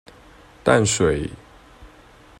[0.63, 1.29] 淡水